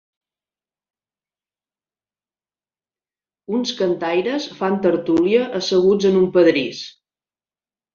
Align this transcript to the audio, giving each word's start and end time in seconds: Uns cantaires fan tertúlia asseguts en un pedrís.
Uns 3.59 3.77
cantaires 3.83 4.51
fan 4.59 4.83
tertúlia 4.89 5.47
asseguts 5.63 6.13
en 6.15 6.23
un 6.27 6.31
pedrís. 6.41 6.87